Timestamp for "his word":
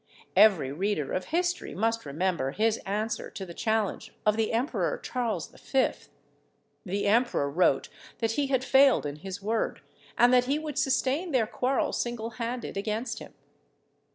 9.17-9.81